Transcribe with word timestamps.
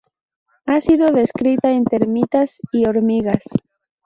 Ha 0.65 0.81
sido 0.81 1.09
descrita 1.11 1.69
en 1.69 1.85
termitas 1.85 2.59
y 2.71 2.87
hormigas. 2.89 3.43